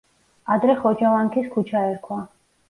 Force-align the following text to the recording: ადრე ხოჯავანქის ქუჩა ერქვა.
ადრე 0.55 0.75
ხოჯავანქის 0.79 1.51
ქუჩა 1.57 1.85
ერქვა. 1.93 2.19